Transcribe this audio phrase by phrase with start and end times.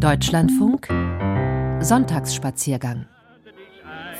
[0.00, 0.88] Deutschlandfunk
[1.84, 3.06] Sonntagsspaziergang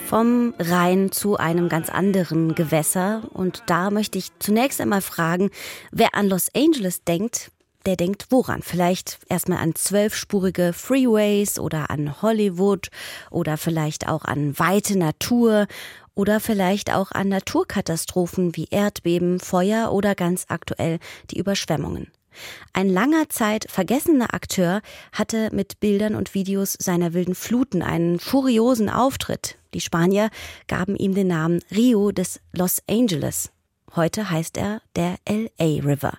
[0.06, 3.22] vom Rhein zu einem ganz anderen Gewässer.
[3.32, 5.48] Und da möchte ich zunächst einmal fragen,
[5.90, 7.50] wer an Los Angeles denkt,
[7.86, 8.60] der denkt woran?
[8.60, 12.90] Vielleicht erstmal an zwölfspurige Freeways oder an Hollywood
[13.30, 15.66] oder vielleicht auch an weite Natur
[16.14, 20.98] oder vielleicht auch an Naturkatastrophen wie Erdbeben, Feuer oder ganz aktuell
[21.30, 22.12] die Überschwemmungen.
[22.72, 24.80] Ein langer Zeit vergessener Akteur
[25.12, 29.56] hatte mit Bildern und Videos seiner wilden Fluten einen furiosen Auftritt.
[29.74, 30.30] Die Spanier
[30.66, 33.50] gaben ihm den Namen Rio des Los Angeles.
[33.96, 36.12] Heute heißt er der LA River.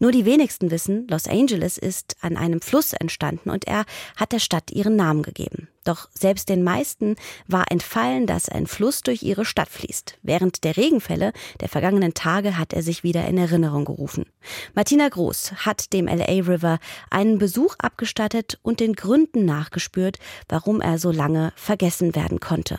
[0.00, 3.84] Nur die wenigsten wissen, Los Angeles ist an einem Fluss entstanden und er
[4.16, 5.68] hat der Stadt ihren Namen gegeben.
[5.84, 10.18] Doch selbst den meisten war entfallen, dass ein Fluss durch ihre Stadt fließt.
[10.22, 14.26] Während der Regenfälle der vergangenen Tage hat er sich wieder in Erinnerung gerufen.
[14.74, 16.78] Martina Groß hat dem LA River
[17.10, 22.78] einen Besuch abgestattet und den Gründen nachgespürt, warum er so lange vergessen werden konnte.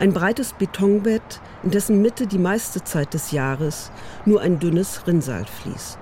[0.00, 3.90] Ein breites Betonbett, in dessen Mitte die meiste Zeit des Jahres
[4.24, 5.98] nur ein dünnes Rinnsal fließt.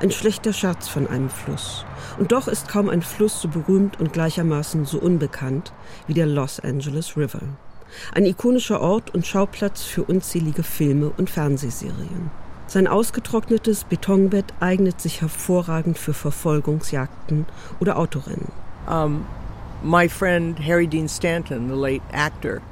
[0.00, 1.84] Ein schlechter Scherz von einem Fluss.
[2.20, 5.72] Und doch ist kaum ein Fluss so berühmt und gleichermaßen so unbekannt
[6.06, 7.40] wie der Los Angeles River.
[8.14, 12.30] Ein ikonischer Ort und Schauplatz für unzählige Filme und Fernsehserien.
[12.68, 17.46] Sein ausgetrocknetes Betonbett eignet sich hervorragend für Verfolgungsjagden
[17.80, 18.52] oder Autorennen.
[18.86, 19.26] Um,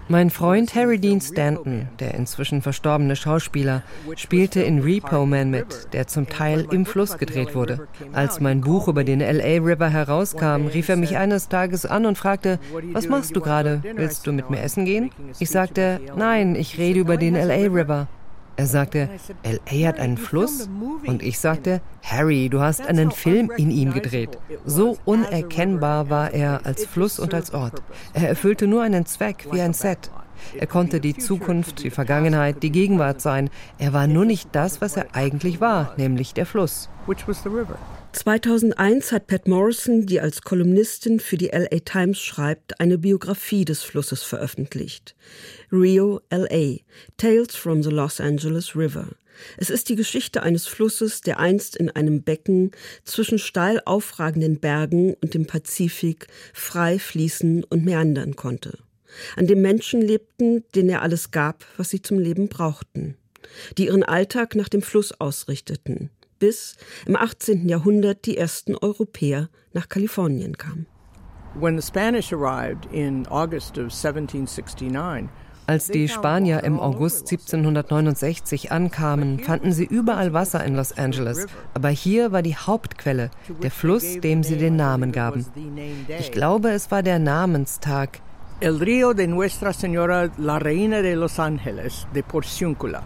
[0.08, 3.82] mein Freund Harry Dean Stanton, der inzwischen verstorbene Schauspieler,
[4.16, 7.88] spielte in Repo Man mit, der zum Teil im Fluss gedreht wurde.
[8.12, 12.16] Als mein Buch über den LA River herauskam, rief er mich eines Tages an und
[12.16, 12.58] fragte,
[12.92, 13.82] was machst du gerade?
[13.94, 15.10] Willst du mit mir essen gehen?
[15.38, 18.08] Ich sagte, nein, ich rede über den LA River.
[18.60, 19.08] Er sagte,
[19.42, 20.68] LA hat einen Fluss?
[21.06, 24.36] Und ich sagte, Harry, du hast einen Film in ihm gedreht.
[24.66, 27.80] So unerkennbar war er als Fluss und als Ort.
[28.12, 30.10] Er erfüllte nur einen Zweck wie ein Set.
[30.56, 33.50] Er konnte die Zukunft, die Vergangenheit, die Gegenwart sein.
[33.78, 36.88] Er war nur nicht das, was er eigentlich war, nämlich der Fluss.
[38.12, 43.82] 2001 hat Pat Morrison, die als Kolumnistin für die LA Times schreibt, eine Biografie des
[43.82, 45.14] Flusses veröffentlicht.
[45.72, 46.78] Rio, LA,
[47.16, 49.06] Tales from the Los Angeles River.
[49.56, 52.72] Es ist die Geschichte eines Flusses, der einst in einem Becken
[53.04, 58.78] zwischen steil aufragenden Bergen und dem Pazifik frei fließen und meandern konnte.
[59.36, 63.16] An dem Menschen lebten, denen er alles gab, was sie zum Leben brauchten,
[63.78, 66.76] die ihren Alltag nach dem Fluss ausrichteten, bis
[67.06, 67.68] im 18.
[67.68, 70.86] Jahrhundert die ersten Europäer nach Kalifornien kamen.
[75.66, 81.46] Als die Spanier im August 1769 ankamen, fanden sie überall Wasser in Los Angeles.
[81.74, 83.30] Aber hier war die Hauptquelle,
[83.62, 85.46] der Fluss, dem sie den Namen gaben.
[86.18, 88.20] Ich glaube, es war der Namenstag.
[88.60, 93.02] El río de Nuestra Señora la Reina de Los Angeles, de Porciúncula.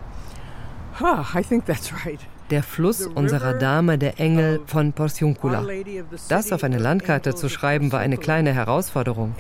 [1.01, 2.21] Ah, I think that's right
[2.51, 5.67] der Fluss unserer Dame der Engel von Porciuncula.
[6.29, 9.35] Das auf eine Landkarte zu schreiben, war eine kleine Herausforderung.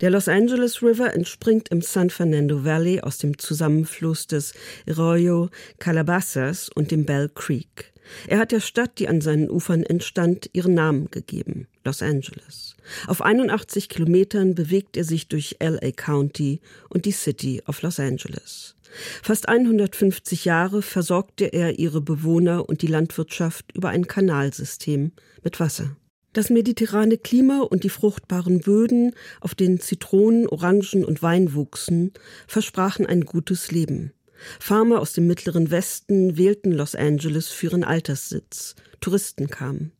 [0.00, 4.54] Der Los Angeles River entspringt im San Fernando Valley aus dem Zusammenfluss des
[4.88, 7.92] Arroyo Calabasas und dem Bell Creek.
[8.26, 12.76] Er hat der Stadt, die an seinen Ufern entstand, ihren Namen gegeben, Los Angeles.
[13.06, 18.76] Auf 81 Kilometern bewegt er sich durch LA County und die City of Los Angeles.
[19.22, 25.96] Fast 150 Jahre versorgte er ihre Bewohner und die Landwirtschaft über ein Kanalsystem mit Wasser.
[26.32, 32.12] Das mediterrane Klima und die fruchtbaren Böden, auf denen Zitronen, Orangen und Wein wuchsen,
[32.46, 34.12] versprachen ein gutes Leben.
[34.58, 38.74] Farmer aus dem mittleren Westen wählten Los Angeles für ihren Alterssitz.
[39.00, 39.92] Touristen kamen.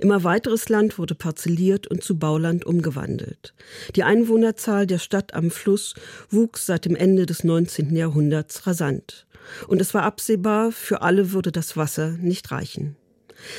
[0.00, 3.54] Immer weiteres Land wurde parzelliert und zu Bauland umgewandelt.
[3.96, 5.94] Die Einwohnerzahl der Stadt am Fluss
[6.30, 7.94] wuchs seit dem Ende des 19.
[7.94, 9.26] Jahrhunderts rasant.
[9.66, 12.96] Und es war absehbar, für alle würde das Wasser nicht reichen.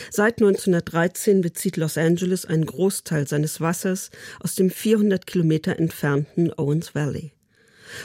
[0.09, 6.95] Seit 1913 bezieht Los Angeles einen Großteil seines Wassers aus dem 400 Kilometer entfernten Owens
[6.95, 7.33] Valley.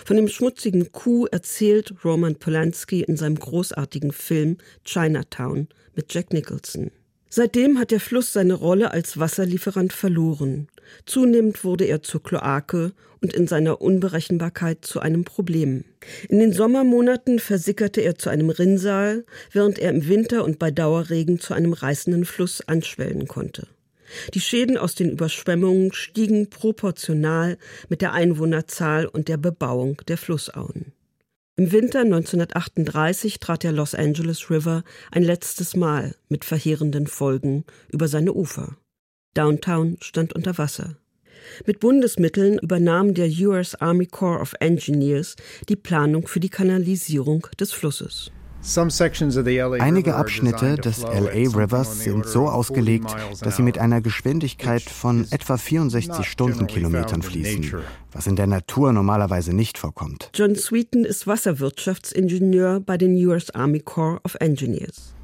[0.04, 6.90] Von dem schmutzigen Kuh erzählt Roman Polanski in seinem großartigen Film Chinatown mit Jack Nicholson.
[7.30, 10.68] Seitdem hat der Fluss seine Rolle als Wasserlieferant verloren.
[11.04, 15.84] Zunehmend wurde er zur Kloake und in seiner Unberechenbarkeit zu einem Problem.
[16.28, 21.38] In den Sommermonaten versickerte er zu einem Rinnsal, während er im Winter und bei Dauerregen
[21.38, 23.66] zu einem reißenden Fluss anschwellen konnte.
[24.34, 27.58] Die Schäden aus den Überschwemmungen stiegen proportional
[27.88, 30.92] mit der Einwohnerzahl und der Bebauung der Flussauen.
[31.56, 38.06] Im Winter 1938 trat der Los Angeles River ein letztes Mal mit verheerenden Folgen über
[38.06, 38.76] seine Ufer.
[39.34, 40.96] Downtown stand unter Wasser.
[41.66, 45.36] Mit Bundesmitteln übernahm der US Army Corps of Engineers
[45.68, 48.30] die Planung für die Kanalisierung des Flusses.
[49.80, 55.56] Einige Abschnitte des LA Rivers sind so ausgelegt, dass sie mit einer Geschwindigkeit von etwa
[55.56, 57.72] 64 Stundenkilometern fließen,
[58.12, 60.30] was in der Natur normalerweise nicht vorkommt.
[60.34, 65.14] John Sweeten ist Wasserwirtschaftsingenieur bei den US Army Corps of Engineers.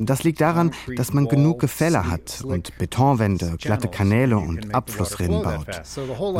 [0.00, 5.82] Das liegt daran, dass man genug Gefälle hat und Betonwände, glatte Kanäle und Abflussrinnen baut.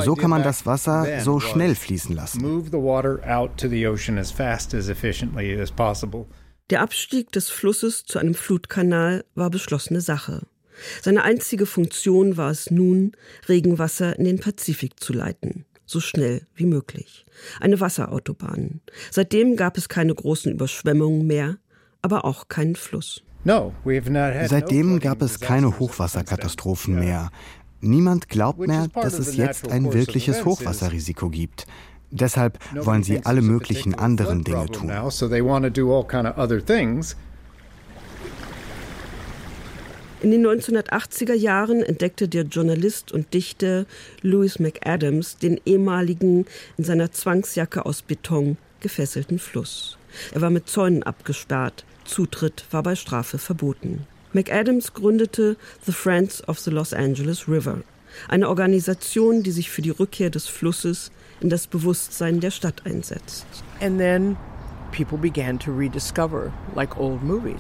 [0.05, 2.73] So kann man das Wasser so schnell fließen lassen.
[6.71, 10.43] Der Abstieg des Flusses zu einem Flutkanal war beschlossene Sache.
[11.01, 13.13] Seine einzige Funktion war es nun,
[13.49, 17.25] Regenwasser in den Pazifik zu leiten so schnell wie möglich.
[17.61, 18.81] Eine Wasserautobahn.
[19.11, 21.57] Seitdem gab es keine großen Überschwemmungen mehr,
[22.03, 23.23] aber auch keinen Fluss.
[24.49, 27.31] Seitdem gab es keine Hochwasserkatastrophen mehr.
[27.81, 31.67] Niemand glaubt mehr, dass es jetzt ein wirkliches Hochwasserrisiko gibt.
[32.11, 34.91] Deshalb wollen sie alle möglichen anderen Dinge tun.
[40.23, 43.85] In den 1980er Jahren entdeckte der Journalist und Dichter
[44.23, 46.47] Louis McAdams den ehemaligen,
[46.79, 49.99] in seiner Zwangsjacke aus Beton gefesselten Fluss.
[50.33, 54.07] Er war mit Zäunen abgesperrt, Zutritt war bei Strafe verboten.
[54.33, 57.83] McAdams gründete The Friends of the Los Angeles River,
[58.29, 61.11] eine Organisation, die sich für die Rückkehr des Flusses
[61.41, 63.47] in das Bewusstsein der Stadt einsetzt.
[63.81, 64.37] And then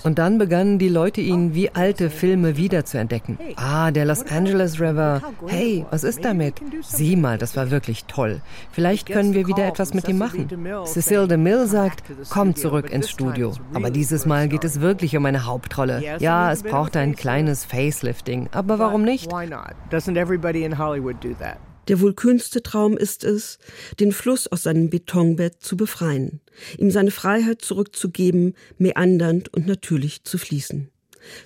[0.02, 3.38] und dann begannen die Leute ihn wie alte Filme wiederzuentdecken.
[3.56, 5.22] Ah, der Los Angeles River.
[5.46, 6.60] Hey, was ist damit?
[6.82, 8.40] Sieh mal, das war wirklich toll.
[8.70, 10.48] Vielleicht können wir wieder etwas mit ihm machen.
[10.84, 13.52] Cecile DeMille sagt, komm zurück ins Studio.
[13.74, 16.02] Aber dieses Mal geht es wirklich um eine Hauptrolle.
[16.18, 18.48] Ja, es braucht ein kleines Facelifting.
[18.52, 19.30] Aber warum nicht?
[19.32, 21.58] Doesn't everybody in Hollywood do that?
[21.88, 23.58] Der wohl kühnste Traum ist es,
[24.00, 26.40] den Fluss aus seinem Betonbett zu befreien,
[26.78, 30.90] ihm seine Freiheit zurückzugeben, meandernd und natürlich zu fließen.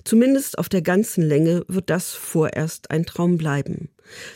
[0.03, 3.89] Zumindest auf der ganzen Länge wird das vorerst ein Traum bleiben.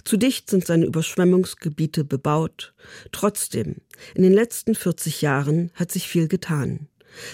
[0.04, 2.74] Zu dicht sind seine Überschwemmungsgebiete bebaut.
[3.12, 3.78] Trotzdem,
[4.16, 6.88] in den letzten 40 Jahren hat sich viel getan.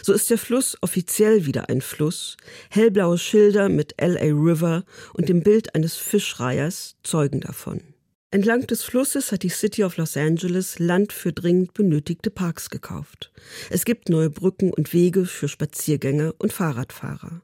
[0.04, 2.38] So ist der Fluss offiziell wieder ein Fluss.
[2.70, 4.84] Hellblaue Schilder mit LA River
[5.14, 7.91] und dem Bild eines Fischreihers zeugen davon.
[8.34, 13.30] Entlang des Flusses hat die City of Los Angeles Land für dringend benötigte Parks gekauft.
[13.70, 17.42] Es gibt neue Brücken und Wege für Spaziergänger und Fahrradfahrer.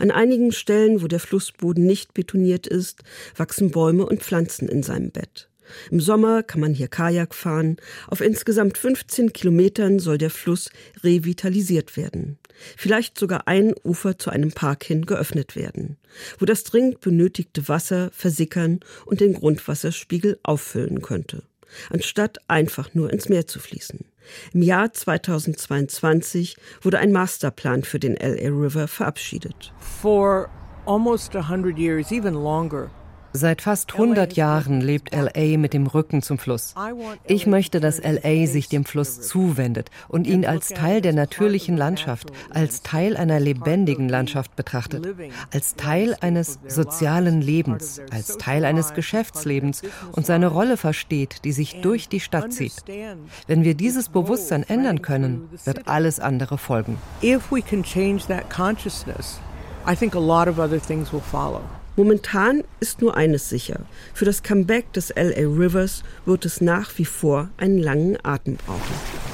[0.00, 3.04] An einigen Stellen, wo der Flussboden nicht betoniert ist,
[3.36, 5.48] wachsen Bäume und Pflanzen in seinem Bett.
[5.90, 7.76] Im Sommer kann man hier Kajak fahren.
[8.08, 10.70] Auf insgesamt 15 Kilometern soll der Fluss
[11.02, 12.38] revitalisiert werden
[12.76, 15.96] vielleicht sogar ein Ufer zu einem Park hin geöffnet werden,
[16.38, 21.42] wo das dringend benötigte Wasser versickern und den Grundwasserspiegel auffüllen könnte,
[21.90, 24.04] anstatt einfach nur ins Meer zu fließen.
[24.54, 29.72] Im Jahr 2022 wurde ein Masterplan für den LA River verabschiedet.
[29.78, 30.48] For
[30.86, 32.90] almost 100 years, even longer,
[33.36, 36.72] Seit fast 100 Jahren lebt LA mit dem Rücken zum Fluss.
[37.26, 42.30] Ich möchte, dass LA sich dem Fluss zuwendet und ihn als Teil der natürlichen Landschaft,
[42.50, 45.08] als Teil einer lebendigen Landschaft betrachtet,
[45.52, 51.80] als Teil eines sozialen Lebens, als Teil eines Geschäftslebens und seine Rolle versteht, die sich
[51.80, 52.84] durch die Stadt zieht.
[53.48, 56.98] Wenn wir dieses Bewusstsein ändern können, wird alles andere folgen.
[57.20, 59.40] If we can change that consciousness,
[59.90, 61.62] I think a lot of other things will follow.
[61.96, 63.80] Momentan ist nur eines sicher.
[64.14, 69.33] Für das Comeback des LA Rivers wird es nach wie vor einen langen Atem brauchen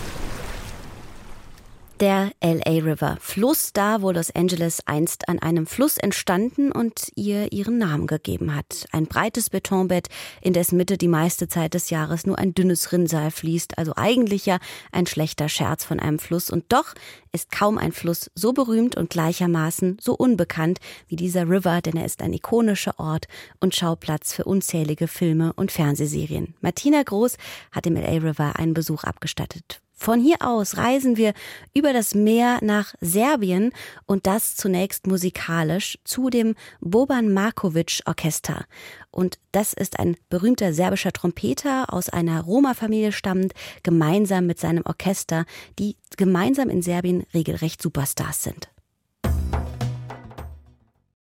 [2.00, 7.52] der LA River, Fluss da, wo Los Angeles einst an einem Fluss entstanden und ihr
[7.52, 8.86] ihren Namen gegeben hat.
[8.90, 10.08] Ein breites Betonbett,
[10.40, 14.46] in dessen Mitte die meiste Zeit des Jahres nur ein dünnes Rinnsal fließt, also eigentlich
[14.46, 14.58] ja
[14.92, 16.48] ein schlechter Scherz von einem Fluss.
[16.48, 16.94] Und doch
[17.32, 22.06] ist kaum ein Fluss so berühmt und gleichermaßen so unbekannt wie dieser River, denn er
[22.06, 23.26] ist ein ikonischer Ort
[23.60, 26.54] und Schauplatz für unzählige Filme und Fernsehserien.
[26.62, 27.36] Martina Groß
[27.72, 29.82] hat dem LA River einen Besuch abgestattet.
[30.02, 31.34] Von hier aus reisen wir
[31.74, 33.70] über das Meer nach Serbien
[34.06, 38.64] und das zunächst musikalisch zu dem Boban Markovic Orchester.
[39.10, 43.52] Und das ist ein berühmter serbischer Trompeter aus einer Roma-Familie stammend,
[43.82, 45.44] gemeinsam mit seinem Orchester,
[45.78, 48.70] die gemeinsam in Serbien regelrecht Superstars sind.